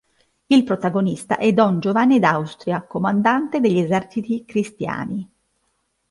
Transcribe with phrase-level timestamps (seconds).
[0.47, 5.29] Il protagonista è don Giovanni d'Austria, comandante degli eserciti cristiani.